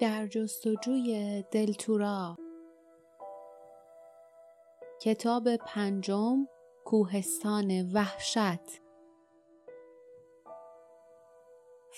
در 0.00 0.26
جستجوی 0.26 1.44
دلتورا 1.50 2.36
کتاب 5.00 5.56
پنجم 5.56 6.48
کوهستان 6.84 7.92
وحشت 7.92 8.80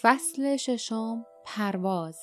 فصل 0.03 0.57
ششم 0.57 1.27
پرواز 1.45 2.19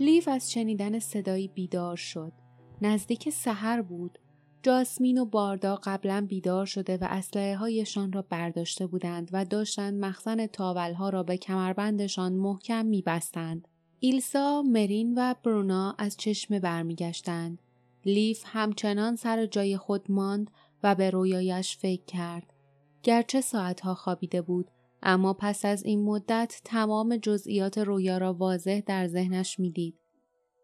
لیف 0.00 0.28
از 0.28 0.52
شنیدن 0.52 0.98
صدایی 0.98 1.48
بیدار 1.48 1.96
شد. 1.96 2.32
نزدیک 2.82 3.30
سحر 3.30 3.82
بود. 3.82 4.18
جاسمین 4.62 5.18
و 5.18 5.24
باردا 5.24 5.80
قبلا 5.82 6.26
بیدار 6.28 6.66
شده 6.66 6.96
و 6.96 7.06
اسلحه 7.10 7.56
هایشان 7.56 8.12
را 8.12 8.22
برداشته 8.22 8.86
بودند 8.86 9.30
و 9.32 9.44
داشتند 9.44 10.04
مخزن 10.04 10.46
تاولها 10.46 11.08
را 11.08 11.22
به 11.22 11.36
کمربندشان 11.36 12.32
محکم 12.32 12.86
میبستند. 12.86 13.68
ایلسا، 14.00 14.62
مرین 14.62 15.14
و 15.16 15.34
برونا 15.44 15.94
از 15.98 16.16
چشمه 16.16 16.60
برمیگشتند. 16.60 17.62
لیف 18.04 18.42
همچنان 18.46 19.16
سر 19.16 19.46
جای 19.46 19.76
خود 19.76 20.10
ماند 20.10 20.50
و 20.82 20.94
به 20.94 21.10
رویایش 21.10 21.76
فکر 21.76 22.04
کرد. 22.04 22.52
گرچه 23.02 23.40
ساعتها 23.40 23.94
خوابیده 23.94 24.42
بود 24.42 24.70
اما 25.02 25.32
پس 25.32 25.64
از 25.64 25.84
این 25.84 26.04
مدت 26.04 26.60
تمام 26.64 27.16
جزئیات 27.16 27.78
رویا 27.78 28.18
را 28.18 28.34
واضح 28.34 28.80
در 28.86 29.08
ذهنش 29.08 29.58
می‌دید. 29.60 29.98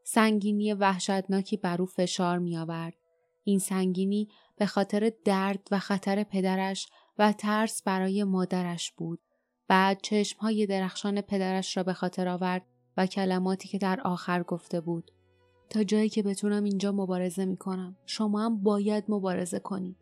سنگینی 0.04 0.72
وحشتناکی 0.72 1.56
بر 1.56 1.82
او 1.82 1.86
فشار 1.86 2.38
می 2.38 2.56
آورد. 2.56 2.97
این 3.48 3.58
سنگینی 3.58 4.28
به 4.56 4.66
خاطر 4.66 5.12
درد 5.24 5.68
و 5.70 5.78
خطر 5.78 6.22
پدرش 6.22 6.88
و 7.18 7.32
ترس 7.32 7.82
برای 7.82 8.24
مادرش 8.24 8.92
بود. 8.92 9.20
بعد 9.68 10.00
چشمهای 10.02 10.66
درخشان 10.66 11.20
پدرش 11.20 11.76
را 11.76 11.82
به 11.82 11.92
خاطر 11.92 12.28
آورد 12.28 12.66
و 12.96 13.06
کلماتی 13.06 13.68
که 13.68 13.78
در 13.78 14.00
آخر 14.00 14.42
گفته 14.42 14.80
بود. 14.80 15.10
تا 15.70 15.84
جایی 15.84 16.08
که 16.08 16.22
بتونم 16.22 16.64
اینجا 16.64 16.92
مبارزه 16.92 17.44
می 17.44 17.56
کنم. 17.56 17.96
شما 18.06 18.44
هم 18.44 18.62
باید 18.62 19.04
مبارزه 19.08 19.58
کنید. 19.58 19.96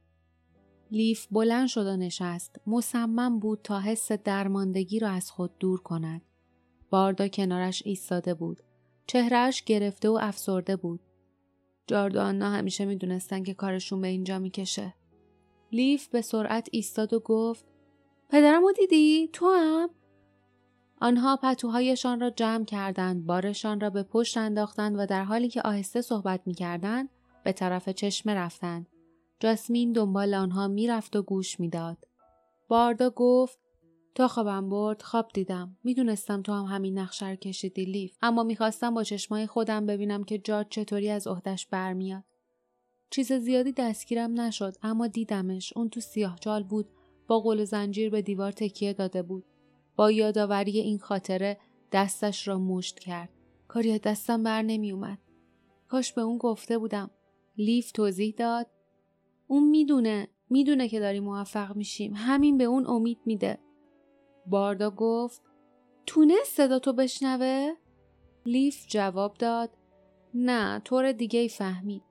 لیف 0.90 1.26
بلند 1.30 1.68
شد 1.68 1.86
و 1.86 1.96
نشست. 1.96 2.60
مصمم 2.66 3.38
بود 3.38 3.60
تا 3.64 3.80
حس 3.80 4.12
درماندگی 4.12 4.98
را 4.98 5.08
از 5.08 5.30
خود 5.30 5.58
دور 5.58 5.80
کند. 5.80 6.22
باردا 6.90 7.28
کنارش 7.28 7.82
ایستاده 7.86 8.34
بود. 8.34 8.62
چهرهش 9.06 9.62
گرفته 9.62 10.08
و 10.08 10.18
افسرده 10.22 10.76
بود. 10.76 11.00
جارد 11.86 12.16
و 12.16 12.20
آنا 12.20 12.50
همیشه 12.50 12.84
می‌دونستن 12.84 13.42
که 13.42 13.54
کارشون 13.54 14.00
به 14.00 14.08
اینجا 14.08 14.38
می‌کشه. 14.38 14.94
لیف 15.72 16.08
به 16.08 16.20
سرعت 16.22 16.68
ایستاد 16.72 17.12
و 17.12 17.20
گفت 17.20 17.64
پدرمو 18.28 18.72
دیدی؟ 18.72 19.30
تو 19.32 19.46
هم؟ 19.46 19.90
آنها 21.00 21.36
پتوهایشان 21.36 22.20
را 22.20 22.30
جمع 22.30 22.64
کردند، 22.64 23.26
بارشان 23.26 23.80
را 23.80 23.90
به 23.90 24.02
پشت 24.02 24.36
انداختند 24.36 24.98
و 24.98 25.06
در 25.06 25.24
حالی 25.24 25.48
که 25.48 25.62
آهسته 25.62 26.00
صحبت 26.00 26.40
می‌کردند 26.46 27.08
به 27.44 27.52
طرف 27.52 27.88
چشمه 27.88 28.34
رفتند. 28.34 28.86
جاسمین 29.40 29.92
دنبال 29.92 30.34
آنها 30.34 30.68
می‌رفت 30.68 31.16
و 31.16 31.22
گوش 31.22 31.60
می‌داد. 31.60 31.98
باردا 32.68 33.10
گفت 33.10 33.58
تا 34.16 34.28
خوابم 34.28 34.68
برد 34.68 35.02
خواب 35.02 35.28
دیدم. 35.34 35.76
می‌دونستم 35.84 36.42
تو 36.42 36.52
هم 36.52 36.64
همین 36.64 36.98
نقشه 36.98 37.28
رو 37.28 37.36
کشیدی 37.36 37.84
لیف. 37.84 38.16
اما 38.22 38.42
می‌خواستم 38.42 38.94
با 38.94 39.02
چشمای 39.02 39.46
خودم 39.46 39.86
ببینم 39.86 40.24
که 40.24 40.38
جاد 40.38 40.66
چطوری 40.70 41.10
از 41.10 41.26
عهدش 41.26 41.66
برمیاد. 41.66 42.24
چیز 43.10 43.32
زیادی 43.32 43.72
دستگیرم 43.72 44.40
نشد 44.40 44.76
اما 44.82 45.06
دیدمش. 45.06 45.72
اون 45.76 45.88
تو 45.88 46.00
سیاه 46.00 46.38
جال 46.40 46.62
بود. 46.62 46.88
با 47.26 47.40
قل 47.40 47.64
زنجیر 47.64 48.10
به 48.10 48.22
دیوار 48.22 48.52
تکیه 48.52 48.92
داده 48.92 49.22
بود. 49.22 49.44
با 49.96 50.10
یادآوری 50.10 50.78
این 50.78 50.98
خاطره 50.98 51.58
دستش 51.92 52.48
را 52.48 52.58
مشت 52.58 52.98
کرد. 52.98 53.30
کاری 53.68 53.98
دستم 53.98 54.42
بر 54.42 54.62
نمی 54.62 54.92
اومد. 54.92 55.18
کاش 55.88 56.12
به 56.12 56.20
اون 56.22 56.38
گفته 56.38 56.78
بودم. 56.78 57.10
لیف 57.56 57.92
توضیح 57.92 58.34
داد. 58.36 58.66
اون 59.46 59.68
می‌دونه. 59.68 60.28
می‌دونه 60.50 60.88
که 60.88 61.00
داری 61.00 61.20
موفق 61.20 61.76
میشیم. 61.76 62.12
همین 62.16 62.58
به 62.58 62.64
اون 62.64 62.86
امید 62.86 63.18
میده. 63.26 63.58
باردا 64.46 64.90
گفت 64.90 65.42
تونست 66.06 66.56
صدا 66.56 66.78
تو 66.78 66.92
بشنوه؟ 66.92 67.72
لیف 68.46 68.86
جواب 68.86 69.34
داد 69.34 69.70
نه 70.34 70.80
طور 70.84 71.12
دیگه 71.12 71.48
فهمید. 71.48 72.02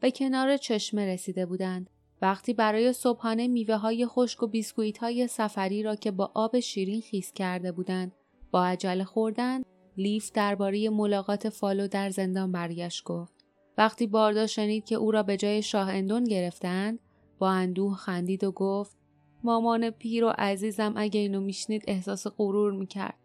به 0.00 0.10
کنار 0.10 0.56
چشمه 0.56 1.06
رسیده 1.06 1.46
بودند. 1.46 1.90
وقتی 2.22 2.54
برای 2.54 2.92
صبحانه 2.92 3.48
میوه 3.48 3.76
های 3.76 4.06
خشک 4.06 4.42
و 4.42 4.46
بیسکویت 4.46 4.98
های 4.98 5.26
سفری 5.26 5.82
را 5.82 5.96
که 5.96 6.10
با 6.10 6.30
آب 6.34 6.60
شیرین 6.60 7.00
خیس 7.00 7.32
کرده 7.32 7.72
بودند 7.72 8.12
با 8.50 8.64
عجله 8.64 9.04
خوردند 9.04 9.66
لیف 9.96 10.32
درباره 10.32 10.90
ملاقات 10.90 11.48
فالو 11.48 11.88
در 11.88 12.10
زندان 12.10 12.52
برگشت 12.52 13.04
گفت 13.04 13.44
وقتی 13.78 14.06
باردا 14.06 14.46
شنید 14.46 14.84
که 14.84 14.94
او 14.94 15.10
را 15.10 15.22
به 15.22 15.36
جای 15.36 15.62
شاه 15.62 15.88
اندون 15.90 16.24
گرفتند 16.24 16.98
با 17.38 17.50
اندوه 17.50 17.96
خندید 17.96 18.44
و 18.44 18.52
گفت 18.52 18.96
مامان 19.44 19.90
پیر 19.90 20.24
و 20.24 20.28
عزیزم 20.38 20.92
اگه 20.96 21.20
اینو 21.20 21.40
میشنید 21.40 21.84
احساس 21.88 22.26
غرور 22.26 22.72
می‌کرد. 22.72 23.18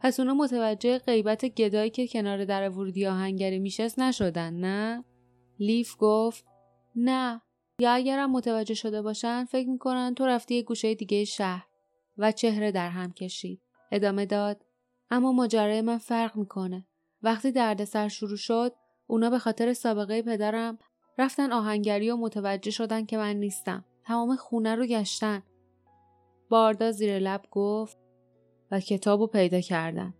پس 0.00 0.20
اونا 0.20 0.34
متوجه 0.34 0.98
غیبت 0.98 1.44
گدایی 1.44 1.90
که 1.90 2.08
کنار 2.08 2.44
در 2.44 2.70
ورودی 2.70 3.06
آهنگری 3.06 3.58
میشست 3.58 3.98
نشدن 3.98 4.54
نه؟ 4.54 5.04
لیف 5.58 5.94
گفت 5.98 6.44
نه 6.96 7.42
یا 7.80 7.92
اگرم 7.92 8.32
متوجه 8.32 8.74
شده 8.74 9.02
باشن 9.02 9.44
فکر 9.44 9.68
می‌کنن 9.68 10.14
تو 10.14 10.26
رفتی 10.26 10.54
یه 10.54 10.62
گوشه 10.62 10.94
دیگه 10.94 11.24
شهر 11.24 11.66
و 12.18 12.32
چهره 12.32 12.72
در 12.72 12.88
هم 12.88 13.12
کشید. 13.12 13.60
ادامه 13.92 14.26
داد 14.26 14.64
اما 15.10 15.32
ماجرای 15.32 15.80
من 15.80 15.98
فرق 15.98 16.36
می‌کنه. 16.36 16.86
وقتی 17.22 17.52
دردسر 17.52 18.08
شروع 18.08 18.36
شد 18.36 18.72
اونا 19.06 19.30
به 19.30 19.38
خاطر 19.38 19.72
سابقه 19.72 20.22
پدرم 20.22 20.78
رفتن 21.18 21.52
آهنگری 21.52 22.10
و 22.10 22.16
متوجه 22.16 22.70
شدن 22.70 23.06
که 23.06 23.16
من 23.16 23.36
نیستم. 23.36 23.84
تمام 24.04 24.36
خونه 24.36 24.74
رو 24.74 24.86
گشتن. 24.86 25.42
باردا 26.50 26.92
زیر 26.92 27.18
لب 27.18 27.42
گفت 27.50 27.98
و 28.70 28.80
کتابو 28.80 29.26
پیدا 29.26 29.60
کردن. 29.60 30.14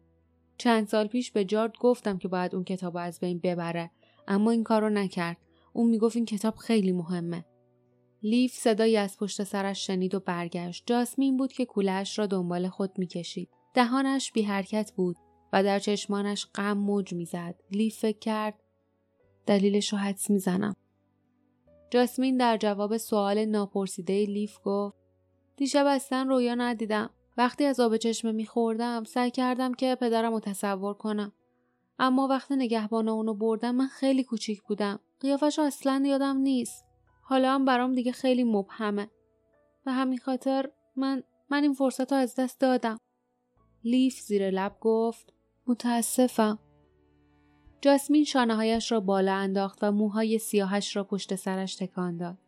چند 0.59 0.89
سال 0.89 1.07
پیش 1.07 1.33
به 1.33 1.45
جارد 1.45 1.73
گفتم 1.81 2.19
که 2.19 2.29
باید 2.29 2.55
اون 2.55 2.65
کتاب 2.65 2.97
از 2.97 3.21
بین 3.21 3.39
ببره 3.39 3.91
اما 4.29 4.51
این 4.51 4.65
کارو 4.65 4.91
نکرد. 4.91 5.37
اون 5.73 5.91
می‌گفت 5.91 6.17
این 6.17 6.25
کتاب 6.25 6.57
خیلی 6.57 6.93
مهمه. 6.93 7.45
لیف 8.23 8.55
صدایی 8.55 8.97
از 8.97 9.17
پشت 9.19 9.45
سرش 9.45 9.87
شنید 9.87 10.15
و 10.15 10.21
برگشت. 10.21 10.83
جاسمین 10.87 11.37
بود 11.37 11.53
که 11.53 11.65
کولش 11.65 12.19
را 12.19 12.27
دنبال 12.27 12.69
خود 12.69 12.99
می‌کشید. 12.99 13.49
دهانش 13.75 14.33
بی 14.33 14.43
حرکت 14.43 14.93
بود 14.93 15.17
و 15.53 15.65
در 15.65 15.79
چشمانش 15.79 16.47
غم 16.55 16.79
موج 16.79 17.15
می‌زد. 17.15 17.55
لیف 17.71 17.99
فکر 17.99 18.19
کرد 18.19 18.55
دلیلش 19.47 19.93
رو 19.93 19.99
حدس 19.99 20.31
می‌زنم. 20.31 20.77
جاسمین 21.91 22.37
در 22.37 22.57
جواب 22.57 22.97
سوال 22.97 23.45
ناپرسیده 23.45 24.25
لیف 24.27 24.59
گفت 24.65 25.00
دیشب 25.61 25.87
اصلا 25.87 26.23
رویا 26.23 26.55
ندیدم. 26.55 27.11
وقتی 27.37 27.65
از 27.65 27.81
آب 27.81 27.97
چشمه 27.97 28.33
میخوردم 28.33 29.05
سعی 29.05 29.31
کردم 29.31 29.75
که 29.75 29.95
پدرم 30.01 30.33
رو 30.33 30.41
تصور 30.41 30.95
کنم. 30.95 31.33
اما 31.99 32.27
وقتی 32.27 32.57
نگهبان 32.57 33.09
اونو 33.09 33.35
بردم 33.35 33.75
من 33.75 33.87
خیلی 33.87 34.25
کوچیک 34.25 34.63
بودم. 34.63 35.01
قیافش 35.21 35.59
اصلا 35.59 36.03
یادم 36.07 36.37
نیست. 36.37 36.85
حالا 37.23 37.55
هم 37.55 37.65
برام 37.65 37.95
دیگه 37.95 38.13
خیلی 38.13 38.45
مبهمه. 38.45 39.11
به 39.85 39.93
همین 39.93 40.19
خاطر 40.19 40.71
من 40.97 41.23
من 41.51 41.63
این 41.63 41.75
فرصت 41.75 42.13
رو 42.13 42.19
از 42.19 42.35
دست 42.35 42.61
دادم. 42.61 42.99
لیف 43.85 44.21
زیر 44.21 44.51
لب 44.51 44.77
گفت 44.81 45.33
متاسفم. 45.67 46.59
جاسمین 47.81 48.25
شانههایش 48.25 48.93
را 48.93 49.01
بالا 49.01 49.35
انداخت 49.35 49.79
و 49.83 49.93
موهای 49.93 50.39
سیاهش 50.39 50.97
را 50.97 51.05
پشت 51.05 51.35
سرش 51.35 51.77
تکان 51.77 52.17
داد. 52.17 52.39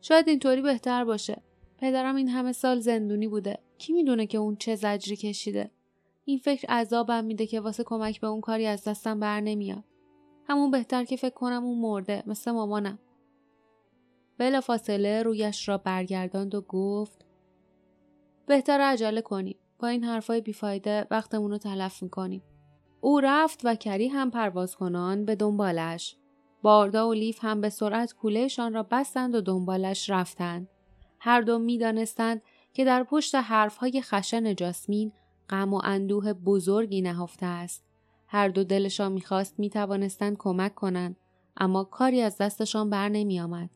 شاید 0.00 0.28
اینطوری 0.28 0.62
بهتر 0.62 1.04
باشه. 1.04 1.42
پدرم 1.78 2.16
این 2.16 2.28
همه 2.28 2.52
سال 2.52 2.80
زندونی 2.80 3.28
بوده. 3.28 3.58
کی 3.78 3.92
می‌دونه 3.92 4.26
که 4.26 4.38
اون 4.38 4.56
چه 4.56 4.74
زجری 4.74 5.16
کشیده؟ 5.16 5.70
این 6.24 6.38
فکر 6.38 6.68
عذابم 6.68 7.24
میده 7.24 7.46
که 7.46 7.60
واسه 7.60 7.84
کمک 7.84 8.20
به 8.20 8.26
اون 8.26 8.40
کاری 8.40 8.66
از 8.66 8.84
دستم 8.84 9.20
بر 9.20 9.40
نمیاد. 9.40 9.84
همون 10.48 10.70
بهتر 10.70 11.04
که 11.04 11.16
فکر 11.16 11.34
کنم 11.34 11.64
اون 11.64 11.78
مرده 11.78 12.22
مثل 12.26 12.50
مامانم. 12.50 12.98
بلا 14.38 14.60
فاصله 14.60 15.22
رویش 15.22 15.68
را 15.68 15.78
برگرداند 15.78 16.54
و 16.54 16.60
گفت 16.60 17.24
بهتر 18.46 18.80
عجله 18.80 19.20
کنیم. 19.20 19.56
با 19.78 19.88
این 19.88 20.04
حرفای 20.04 20.40
بیفایده 20.40 21.06
وقتمون 21.10 21.50
رو 21.50 21.58
تلف 21.58 22.02
می‌کنیم. 22.02 22.42
او 23.00 23.20
رفت 23.20 23.60
و 23.64 23.74
کری 23.74 24.08
هم 24.08 24.30
پرواز 24.30 24.76
کنان 24.76 25.24
به 25.24 25.34
دنبالش. 25.34 26.16
باردا 26.62 27.08
و 27.08 27.12
لیف 27.12 27.38
هم 27.42 27.60
به 27.60 27.68
سرعت 27.68 28.12
کولهشان 28.12 28.74
را 28.74 28.82
بستند 28.82 29.34
و 29.34 29.40
دنبالش 29.40 30.10
رفتند. 30.10 30.68
هر 31.26 31.40
دو 31.40 31.58
می 31.58 31.78
دانستند 31.78 32.42
که 32.72 32.84
در 32.84 33.02
پشت 33.02 33.34
حرفهای 33.34 34.02
خشن 34.02 34.54
جاسمین 34.54 35.12
غم 35.50 35.74
و 35.74 35.80
اندوه 35.84 36.32
بزرگی 36.32 37.02
نهفته 37.02 37.46
است. 37.46 37.84
هر 38.26 38.48
دو 38.48 38.64
دلشان 38.64 39.12
می‌خواست 39.12 39.58
می 39.58 39.70
توانستند 39.70 40.36
کمک 40.38 40.74
کنند 40.74 41.16
اما 41.56 41.84
کاری 41.84 42.20
از 42.20 42.38
دستشان 42.38 42.90
بر 42.90 43.08
نمی 43.08 43.40
آمد. 43.40 43.70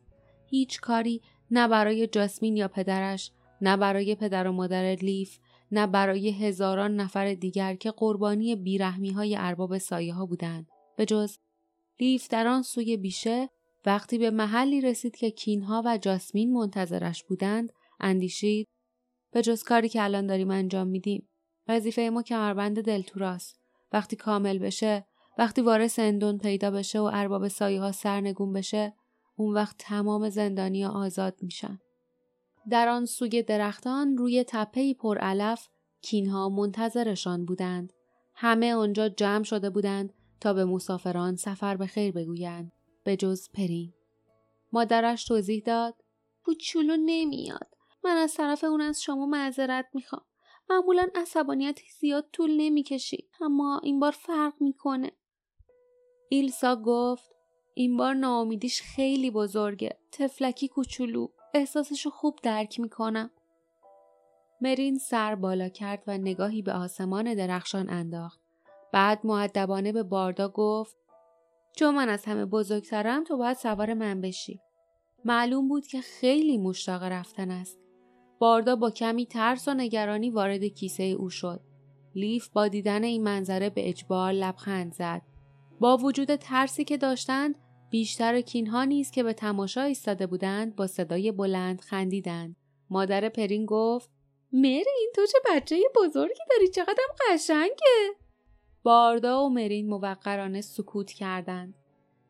هیچ 0.46 0.80
کاری 0.80 1.22
نه 1.50 1.68
برای 1.68 2.06
جاسمین 2.06 2.56
یا 2.56 2.68
پدرش 2.68 3.30
نه 3.60 3.76
برای 3.76 4.14
پدر 4.14 4.46
و 4.46 4.52
مادر 4.52 4.94
لیف 4.94 5.38
نه 5.72 5.86
برای 5.86 6.30
هزاران 6.30 6.96
نفر 6.96 7.34
دیگر 7.34 7.74
که 7.74 7.90
قربانی 7.90 8.56
بیرحمی 8.56 9.10
های 9.10 9.36
ارباب 9.36 9.78
سایه 9.78 10.14
ها 10.14 10.26
بودند 10.26 10.66
به 10.96 11.06
جز 11.06 11.38
لیف 12.00 12.28
در 12.28 12.46
آن 12.46 12.62
سوی 12.62 12.96
بیشه 12.96 13.50
وقتی 13.86 14.18
به 14.18 14.30
محلی 14.30 14.80
رسید 14.80 15.16
که 15.16 15.30
کینها 15.30 15.82
و 15.84 15.98
جاسمین 15.98 16.52
منتظرش 16.52 17.24
بودند 17.24 17.72
اندیشید 18.00 18.68
به 19.32 19.42
جز 19.42 19.62
کاری 19.62 19.88
که 19.88 20.02
الان 20.02 20.26
داریم 20.26 20.50
انجام 20.50 20.86
میدیم. 20.86 21.28
وظیفه 21.68 22.10
ما 22.12 22.22
کمربند 22.22 22.80
دلتوراست. 22.80 23.60
وقتی 23.92 24.16
کامل 24.16 24.58
بشه 24.58 25.06
وقتی 25.38 25.62
وارث 25.62 25.98
اندون 25.98 26.38
پیدا 26.38 26.70
بشه 26.70 27.00
و 27.00 27.10
ارباب 27.12 27.48
سایه 27.48 27.80
ها 27.80 27.92
سرنگون 27.92 28.52
بشه 28.52 28.94
اون 29.36 29.54
وقت 29.54 29.76
تمام 29.78 30.30
زندانی 30.30 30.84
آزاد 30.84 31.38
میشن. 31.42 31.78
در 32.70 32.88
آن 32.88 33.04
سوی 33.04 33.42
درختان 33.42 34.16
روی 34.16 34.44
تپهی 34.48 34.94
پر 34.94 35.18
علف 35.18 35.68
کینها 36.02 36.48
منتظرشان 36.48 37.44
بودند. 37.44 37.92
همه 38.34 38.74
آنجا 38.74 39.08
جمع 39.08 39.44
شده 39.44 39.70
بودند 39.70 40.12
تا 40.40 40.52
به 40.52 40.64
مسافران 40.64 41.36
سفر 41.36 41.76
به 41.76 41.86
خیر 41.86 42.12
بگویند. 42.12 42.72
به 43.04 43.16
جز 43.16 43.48
پرین 43.54 43.92
مادرش 44.72 45.24
توضیح 45.24 45.62
داد 45.66 45.94
کوچولو 46.44 46.96
نمیاد. 46.96 47.76
من 48.04 48.16
از 48.16 48.34
طرف 48.34 48.64
اون 48.64 48.80
از 48.80 49.02
شما 49.02 49.26
معذرت 49.26 49.86
می‌خوام. 49.94 50.22
معمولا 50.70 51.08
عصبانیت 51.14 51.80
زیاد 52.00 52.28
طول 52.32 52.50
نمی‌کشید 52.56 53.30
اما 53.40 53.80
این 53.84 54.00
بار 54.00 54.12
فرق 54.12 54.54
می‌کنه. 54.60 55.12
ایلسا 56.28 56.76
گفت 56.76 57.30
این 57.74 57.96
بار 57.96 58.14
ناامیدیش 58.14 58.82
خیلی 58.82 59.30
بزرگه. 59.30 59.98
تفلکی 60.12 60.68
کوچولو 60.68 61.28
احساسشو 61.54 62.10
خوب 62.10 62.38
درک 62.42 62.80
می‌کنم. 62.80 63.30
مرین 64.60 64.98
سر 64.98 65.34
بالا 65.34 65.68
کرد 65.68 66.02
و 66.06 66.18
نگاهی 66.18 66.62
به 66.62 66.72
آسمان 66.72 67.34
درخشان 67.34 67.90
انداخت. 67.90 68.40
بعد 68.92 69.26
معدبانه 69.26 69.92
به 69.92 70.02
باردا 70.02 70.48
گفت 70.48 70.96
چون 71.76 71.94
من 71.94 72.08
از 72.08 72.24
همه 72.24 72.44
بزرگترم 72.46 73.24
تو 73.24 73.36
باید 73.36 73.56
سوار 73.56 73.94
من 73.94 74.20
بشی. 74.20 74.60
معلوم 75.24 75.68
بود 75.68 75.86
که 75.86 76.00
خیلی 76.00 76.58
مشتاق 76.58 77.02
رفتن 77.02 77.50
است. 77.50 77.78
باردا 78.38 78.76
با 78.76 78.90
کمی 78.90 79.26
ترس 79.26 79.68
و 79.68 79.74
نگرانی 79.74 80.30
وارد 80.30 80.64
کیسه 80.64 81.02
او 81.02 81.30
شد. 81.30 81.60
لیف 82.14 82.48
با 82.48 82.68
دیدن 82.68 83.04
این 83.04 83.22
منظره 83.22 83.70
به 83.70 83.88
اجبار 83.88 84.32
لبخند 84.32 84.92
زد. 84.92 85.22
با 85.80 85.96
وجود 85.96 86.36
ترسی 86.36 86.84
که 86.84 86.96
داشتند 86.96 87.54
بیشتر 87.90 88.40
کینها 88.40 88.84
نیز 88.84 89.10
که 89.10 89.22
به 89.22 89.32
تماشا 89.32 89.82
ایستاده 89.82 90.26
بودند 90.26 90.76
با 90.76 90.86
صدای 90.86 91.32
بلند 91.32 91.80
خندیدند. 91.80 92.56
مادر 92.90 93.28
پرین 93.28 93.66
گفت 93.66 94.10
مرین 94.52 95.12
تو 95.14 95.26
چه 95.26 95.38
بچه 95.50 95.76
بزرگی 95.96 96.40
داری؟ 96.50 96.68
چقدر 96.68 97.04
قشنگه! 97.30 98.19
باردا 98.82 99.44
و 99.44 99.48
مرین 99.48 99.88
موقرانه 99.88 100.60
سکوت 100.60 101.12
کردند. 101.12 101.74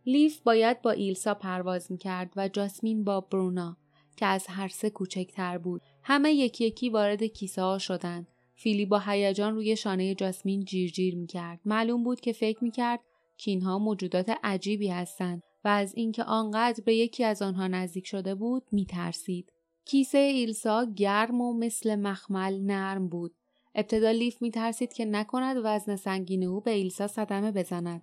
لیف 0.06 0.40
باید 0.40 0.82
با 0.82 0.90
ایلسا 0.90 1.34
پرواز 1.34 1.92
می‌کرد 1.92 2.32
و 2.36 2.48
جاسمین 2.48 3.04
با 3.04 3.20
برونا 3.20 3.76
که 4.16 4.26
از 4.26 4.46
هر 4.46 4.68
سه 4.68 4.90
کوچکتر 4.90 5.58
بود. 5.58 5.82
همه 6.02 6.32
یکی 6.32 6.64
یکی 6.64 6.90
وارد 6.90 7.22
کیسه 7.22 7.62
ها 7.62 7.78
شدند. 7.78 8.26
فیلی 8.54 8.86
با 8.86 8.98
هیجان 8.98 9.54
روی 9.54 9.76
شانه 9.76 10.14
جاسمین 10.14 10.64
جیرجیر 10.64 11.16
می‌کرد. 11.16 11.60
معلوم 11.64 12.04
بود 12.04 12.20
که 12.20 12.32
فکر 12.32 12.64
می‌کرد 12.64 13.00
کینها 13.36 13.78
موجودات 13.78 14.30
عجیبی 14.44 14.88
هستند 14.88 15.42
و 15.64 15.68
از 15.68 15.94
اینکه 15.94 16.24
آنقدر 16.24 16.82
به 16.84 16.94
یکی 16.94 17.24
از 17.24 17.42
آنها 17.42 17.68
نزدیک 17.68 18.06
شده 18.06 18.34
بود 18.34 18.62
میترسید. 18.72 19.52
کیسه 19.84 20.18
ایلسا 20.18 20.86
گرم 20.96 21.40
و 21.40 21.52
مثل 21.52 21.96
مخمل 21.96 22.60
نرم 22.60 23.08
بود. 23.08 23.34
ابتدا 23.80 24.10
لیف 24.10 24.42
میترسید 24.42 24.92
که 24.92 25.04
نکند 25.04 25.56
وزن 25.64 25.96
سنگین 25.96 26.44
او 26.44 26.60
به 26.60 26.70
ایلسا 26.70 27.06
صدمه 27.06 27.52
بزند. 27.52 28.02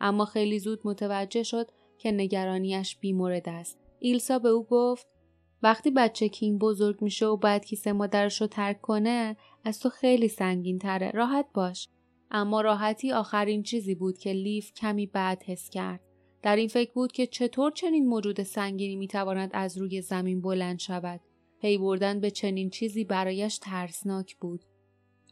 اما 0.00 0.24
خیلی 0.24 0.58
زود 0.58 0.80
متوجه 0.84 1.42
شد 1.42 1.70
که 1.98 2.12
نگرانیش 2.12 2.96
بیمورد 2.96 3.48
است. 3.48 3.78
ایلسا 3.98 4.38
به 4.38 4.48
او 4.48 4.64
گفت 4.64 5.06
وقتی 5.62 5.90
بچه 5.90 6.28
کین 6.28 6.58
بزرگ 6.58 7.02
میشه 7.02 7.26
و 7.26 7.36
بعد 7.36 7.64
کیسه 7.64 7.92
مادرش 7.92 8.40
رو 8.40 8.46
ترک 8.46 8.80
کنه 8.80 9.36
از 9.64 9.80
تو 9.80 9.88
خیلی 9.88 10.28
سنگین 10.28 10.78
تره 10.78 11.10
راحت 11.10 11.46
باش. 11.54 11.88
اما 12.30 12.60
راحتی 12.60 13.12
آخرین 13.12 13.62
چیزی 13.62 13.94
بود 13.94 14.18
که 14.18 14.32
لیف 14.32 14.72
کمی 14.72 15.06
بعد 15.06 15.42
حس 15.42 15.70
کرد. 15.70 16.00
در 16.42 16.56
این 16.56 16.68
فکر 16.68 16.92
بود 16.92 17.12
که 17.12 17.26
چطور 17.26 17.72
چنین 17.72 18.06
موجود 18.06 18.42
سنگینی 18.42 18.96
می‌تواند 18.96 19.50
از 19.52 19.78
روی 19.78 20.02
زمین 20.02 20.40
بلند 20.40 20.78
شود. 20.78 21.20
پی 21.60 21.78
بردن 21.78 22.20
به 22.20 22.30
چنین 22.30 22.70
چیزی 22.70 23.04
برایش 23.04 23.58
ترسناک 23.58 24.36
بود. 24.36 24.64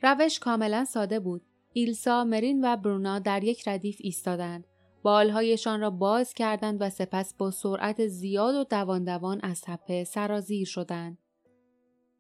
روش 0.02 0.38
کاملا 0.38 0.84
ساده 0.84 1.20
بود 1.20 1.42
ایلسا 1.72 2.24
مرین 2.24 2.64
و 2.64 2.76
برونا 2.76 3.18
در 3.18 3.44
یک 3.44 3.68
ردیف 3.68 3.96
ایستادند 4.00 4.64
بالهایشان 5.02 5.80
را 5.80 5.90
باز 5.90 6.34
کردند 6.34 6.76
و 6.80 6.90
سپس 6.90 7.34
با 7.34 7.50
سرعت 7.50 8.06
زیاد 8.06 8.54
و 8.54 8.64
دوان 8.64 9.04
دوان 9.04 9.40
از 9.42 9.60
تپه 9.60 10.04
سرازیر 10.04 10.66
شدند 10.66 11.18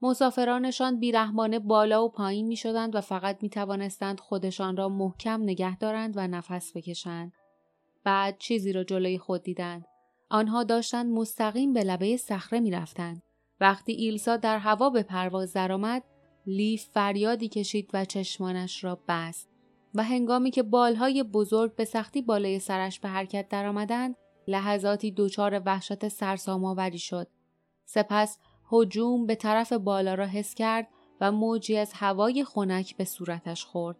مسافرانشان 0.02 1.00
بیرحمانه 1.00 1.58
بالا 1.58 2.04
و 2.04 2.08
پایین 2.08 2.46
می 2.46 2.56
شدند 2.56 2.94
و 2.94 3.00
فقط 3.00 3.42
می 3.42 3.48
توانستند 3.48 4.20
خودشان 4.20 4.76
را 4.76 4.88
محکم 4.88 5.42
نگه 5.42 5.78
دارند 5.78 6.12
و 6.16 6.26
نفس 6.26 6.76
بکشند. 6.76 7.32
بعد 8.04 8.38
چیزی 8.38 8.72
را 8.72 8.84
جلوی 8.84 9.18
خود 9.18 9.42
دیدند. 9.42 9.84
آنها 10.30 10.64
داشتند 10.64 11.12
مستقیم 11.12 11.72
به 11.72 11.84
لبه 11.84 12.16
صخره 12.16 12.60
می 12.60 12.70
رفتند. 12.70 13.22
وقتی 13.60 13.92
ایلسا 13.92 14.36
در 14.36 14.58
هوا 14.58 14.90
به 14.90 15.02
پرواز 15.02 15.52
درآمد، 15.52 16.02
لیف 16.46 16.84
فریادی 16.84 17.48
کشید 17.48 17.90
و 17.92 18.04
چشمانش 18.04 18.84
را 18.84 18.98
بست. 19.08 19.48
و 19.94 20.02
هنگامی 20.02 20.50
که 20.50 20.62
بالهای 20.62 21.22
بزرگ 21.22 21.74
به 21.74 21.84
سختی 21.84 22.22
بالای 22.22 22.58
سرش 22.58 23.00
به 23.00 23.08
حرکت 23.08 23.48
درآمدند، 23.48 24.16
لحظاتی 24.48 25.14
دچار 25.16 25.62
وحشت 25.66 26.08
سرسام‌آوری 26.08 26.98
شد. 26.98 27.26
سپس 27.84 28.38
هجوم 28.72 29.26
به 29.26 29.34
طرف 29.34 29.72
بالا 29.72 30.14
را 30.14 30.26
حس 30.26 30.54
کرد 30.54 30.88
و 31.20 31.32
موجی 31.32 31.76
از 31.76 31.92
هوای 31.94 32.44
خنک 32.44 32.96
به 32.96 33.04
صورتش 33.04 33.64
خورد. 33.64 33.96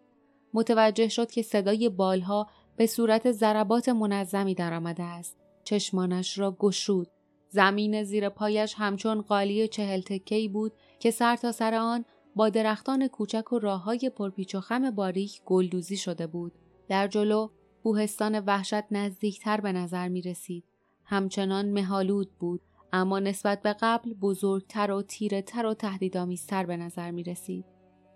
متوجه 0.55 1.09
شد 1.09 1.31
که 1.31 1.43
صدای 1.43 1.89
بالها 1.89 2.47
به 2.77 2.87
صورت 2.87 3.33
ضربات 3.33 3.89
منظمی 3.89 4.55
درآمده 4.55 5.03
است. 5.03 5.37
چشمانش 5.65 6.39
را 6.39 6.57
گشود. 6.59 7.09
زمین 7.49 8.05
زیر 8.05 8.29
پایش 8.29 8.75
همچون 8.77 9.23
قالی 9.23 9.69
چهل 9.69 10.01
تکهی 10.01 10.49
بود 10.49 10.73
که 11.01 11.11
سر 11.11 11.37
تا 11.37 11.53
سر 11.53 11.75
آن 11.75 12.05
با 12.37 12.49
درختان 12.49 13.09
کوچک 13.09 13.53
و 13.53 13.59
راه 13.59 13.83
های 13.83 14.11
پرپیچ 14.17 14.55
و 14.55 14.61
خم 14.61 14.91
باریک 14.91 15.43
گلدوزی 15.45 15.97
شده 15.97 16.27
بود. 16.27 16.53
در 16.89 17.09
جلو 17.09 17.49
کوهستان 17.83 18.41
وحشت 18.41 18.85
نزدیکتر 18.91 19.61
به 19.61 19.73
نظر 19.73 20.09
می 20.09 20.23
رسید. 20.23 20.65
همچنان 21.05 21.73
مهالود 21.73 22.31
بود 22.39 22.61
اما 22.93 23.19
نسبت 23.19 23.63
به 23.63 23.77
قبل 23.81 24.15
بزرگتر 24.15 24.91
و 24.91 25.03
تیره 25.03 25.43
تر 25.43 25.67
و 25.67 25.75
تهدیدآمیزتر 25.75 26.67
به 26.67 26.77
نظر 26.77 27.11
می 27.11 27.23
رسید. 27.23 27.65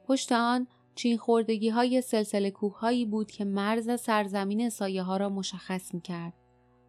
پشت 0.07 0.33
آن 0.33 0.67
چین 0.95 1.19
خوردگی 1.19 1.69
های 1.69 2.01
سلسله 2.01 2.51
کوه 2.51 2.79
هایی 2.79 3.07
بود 3.07 3.31
که 3.31 3.45
مرز 3.45 4.01
سرزمین 4.01 4.71
سایه 4.71 5.03
ها 5.03 5.17
را 5.17 5.29
مشخص 5.29 5.95
می 5.95 6.01
کرد. 6.01 6.35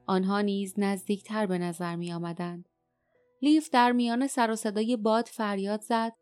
آنها 0.06 0.42
نیز 0.42 0.74
نزدیکتر 0.78 1.46
به 1.46 1.58
نظر 1.58 1.96
می 1.96 2.14
آمدند. 2.14 2.70
لیف 3.42 3.70
در 3.70 3.92
میان 3.92 4.28
سر 4.28 4.52
و 4.52 4.56
صدای 4.56 4.98
باد 4.98 5.26
فریاد 5.26 5.82
زد 5.82 6.14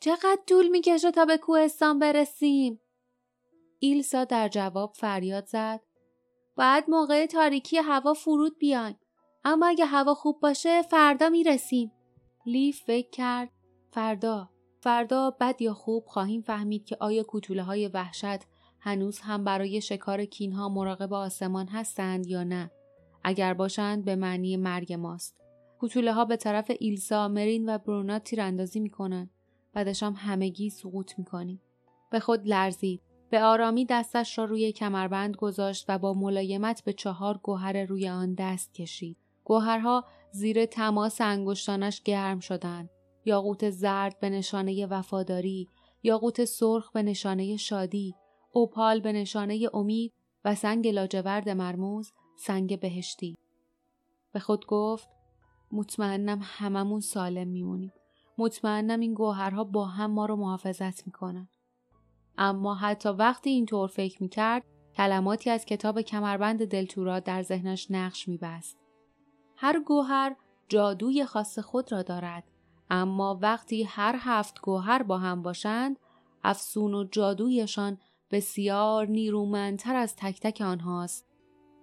چقدر 0.00 0.38
طول 0.46 0.68
می‌کشه 0.68 1.10
تا 1.10 1.24
به 1.24 1.38
کوهستان 1.38 1.98
برسیم؟ 1.98 2.80
ایلسا 3.78 4.24
در 4.24 4.48
جواب 4.48 4.92
فریاد 4.94 5.46
زد. 5.46 5.80
باید 6.56 6.84
موقع 6.88 7.26
تاریکی 7.26 7.76
هوا 7.76 8.14
فرود 8.14 8.58
بیایم. 8.58 8.96
اما 9.44 9.66
اگه 9.66 9.86
هوا 9.86 10.14
خوب 10.14 10.40
باشه 10.40 10.82
فردا 10.82 11.28
می‌رسیم. 11.28 11.92
لیف 12.46 12.82
فکر 12.82 13.10
کرد 13.10 13.50
فردا 13.90 14.50
فردا 14.80 15.30
بد 15.30 15.62
یا 15.62 15.74
خوب 15.74 16.04
خواهیم 16.06 16.42
فهمید 16.42 16.84
که 16.84 16.96
آیا 17.00 17.22
کوتوله 17.22 17.62
های 17.62 17.88
وحشت 17.88 18.40
هنوز 18.80 19.20
هم 19.20 19.44
برای 19.44 19.80
شکار 19.80 20.24
کینها 20.24 20.68
مراقب 20.68 21.12
آسمان 21.12 21.68
هستند 21.68 22.26
یا 22.26 22.44
نه. 22.44 22.70
اگر 23.24 23.54
باشند 23.54 24.04
به 24.04 24.16
معنی 24.16 24.56
مرگ 24.56 24.92
ماست. 24.92 25.36
کوتوله 25.78 26.12
ها 26.12 26.24
به 26.24 26.36
طرف 26.36 26.70
ایلسا 26.78 27.28
مرین 27.28 27.68
و 27.68 27.78
برونا 27.78 28.18
تیراندازی 28.18 28.80
می‌کنند. 28.80 29.30
بعدش 29.30 29.35
هم 29.76 30.14
همگی 30.16 30.70
سقوط 30.70 31.18
می‌کنیم 31.18 31.60
به 32.10 32.20
خود 32.20 32.46
لرزید 32.46 33.00
به 33.30 33.42
آرامی 33.42 33.84
دستش 33.84 34.38
را 34.38 34.44
روی 34.44 34.72
کمربند 34.72 35.36
گذاشت 35.36 35.84
و 35.88 35.98
با 35.98 36.14
ملایمت 36.14 36.84
به 36.84 36.92
چهار 36.92 37.38
گوهر 37.42 37.84
روی 37.84 38.08
آن 38.08 38.34
دست 38.34 38.74
کشید 38.74 39.16
گوهرها 39.44 40.04
زیر 40.30 40.66
تماس 40.66 41.20
انگشتانش 41.20 42.02
گرم 42.02 42.40
شدند. 42.40 42.90
یاقوت 43.24 43.70
زرد 43.70 44.20
به 44.20 44.30
نشانه 44.30 44.86
وفاداری، 44.86 45.68
یاقوت 46.02 46.44
سرخ 46.44 46.92
به 46.92 47.02
نشانه 47.02 47.56
شادی، 47.56 48.14
اوپال 48.52 49.00
به 49.00 49.12
نشانه 49.12 49.68
امید 49.74 50.12
و 50.44 50.54
سنگ 50.54 50.88
لاجورد 50.88 51.48
مرموز 51.48 52.12
سنگ 52.38 52.80
بهشتی. 52.80 53.36
به 54.32 54.40
خود 54.40 54.66
گفت 54.66 55.08
مطمئنم 55.72 56.40
هممون 56.42 57.00
سالم 57.00 57.48
میمونیم 57.48 57.92
مطمئنم 58.38 59.00
این 59.00 59.14
گوهرها 59.14 59.64
با 59.64 59.84
هم 59.84 60.10
ما 60.10 60.26
رو 60.26 60.36
محافظت 60.36 61.06
می‌کنن. 61.06 61.48
اما 62.38 62.74
حتی 62.74 63.08
وقتی 63.08 63.50
اینطور 63.50 63.88
فکر 63.88 64.22
می‌کرد 64.22 64.64
کلماتی 64.96 65.50
از 65.50 65.64
کتاب 65.64 66.00
کمربند 66.00 66.64
دلتورا 66.64 67.20
در 67.20 67.42
ذهنش 67.42 67.90
نقش 67.90 68.28
میبست. 68.28 68.78
هر 69.56 69.80
گوهر 69.80 70.36
جادوی 70.68 71.24
خاص 71.24 71.58
خود 71.58 71.92
را 71.92 72.02
دارد 72.02 72.44
اما 72.90 73.38
وقتی 73.42 73.82
هر 73.82 74.16
هفت 74.18 74.60
گوهر 74.60 75.02
با 75.02 75.18
هم 75.18 75.42
باشند 75.42 75.98
افسون 76.44 76.94
و 76.94 77.04
جادویشان 77.04 77.98
بسیار 78.30 79.06
نیرومندتر 79.06 79.96
از 79.96 80.16
تک 80.16 80.40
تک 80.40 80.60
آنهاست. 80.60 81.26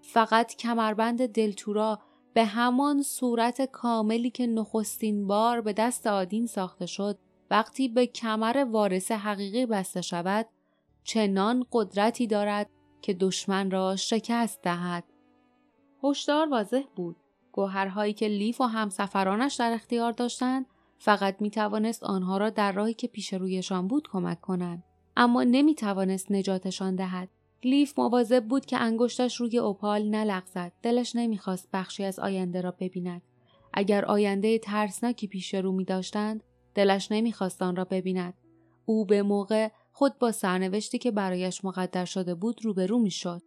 فقط 0.01 0.55
کمربند 0.55 1.27
دلتورا 1.27 1.99
به 2.33 2.45
همان 2.45 3.01
صورت 3.01 3.61
کاملی 3.61 4.29
که 4.29 4.47
نخستین 4.47 5.27
بار 5.27 5.61
به 5.61 5.73
دست 5.73 6.07
آدین 6.07 6.45
ساخته 6.45 6.85
شد 6.85 7.17
وقتی 7.51 7.87
به 7.87 8.07
کمر 8.07 8.65
وارث 8.71 9.11
حقیقی 9.11 9.65
بسته 9.65 10.01
شود 10.01 10.45
چنان 11.03 11.65
قدرتی 11.71 12.27
دارد 12.27 12.69
که 13.01 13.13
دشمن 13.13 13.71
را 13.71 13.95
شکست 13.95 14.61
دهد. 14.61 15.03
هشدار 16.03 16.49
واضح 16.49 16.83
بود. 16.95 17.15
گوهرهایی 17.51 18.13
که 18.13 18.27
لیف 18.27 18.61
و 18.61 18.63
همسفرانش 18.63 19.55
در 19.55 19.71
اختیار 19.71 20.11
داشتند 20.11 20.65
فقط 20.99 21.41
می 21.41 21.49
توانست 21.49 22.03
آنها 22.03 22.37
را 22.37 22.49
در 22.49 22.71
راهی 22.71 22.93
که 22.93 23.07
پیش 23.07 23.33
رویشان 23.33 23.87
بود 23.87 24.07
کمک 24.11 24.41
کنند. 24.41 24.83
اما 25.17 25.43
نمی 25.43 25.75
توانست 25.75 26.31
نجاتشان 26.31 26.95
دهد. 26.95 27.29
لیف 27.65 27.99
مواظب 27.99 28.45
بود 28.45 28.65
که 28.65 28.77
انگشتش 28.77 29.35
روی 29.35 29.57
اوپال 29.57 30.09
نلغزد. 30.09 30.71
دلش 30.81 31.15
نمی‌خواست 31.15 31.69
بخشی 31.73 32.03
از 32.03 32.19
آینده 32.19 32.61
را 32.61 32.71
ببیند. 32.79 33.21
اگر 33.73 34.05
آینده 34.05 34.59
ترسناکی 34.59 35.27
پیش 35.27 35.53
رو 35.53 35.71
می 35.71 35.85
داشتند 35.85 36.43
دلش 36.75 37.11
نمی‌خواست 37.11 37.61
آن 37.61 37.75
را 37.75 37.85
ببیند. 37.85 38.33
او 38.85 39.05
به 39.05 39.21
موقع 39.21 39.69
خود 39.91 40.19
با 40.19 40.31
سرنوشتی 40.31 40.97
که 40.97 41.11
برایش 41.11 41.65
مقدر 41.65 42.05
شده 42.05 42.35
بود 42.35 42.65
روبرو 42.65 42.99
می‌شد. 42.99 43.41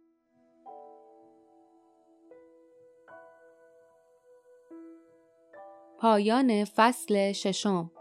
پایان 5.99 6.65
فصل 6.65 7.31
ششم. 7.31 7.91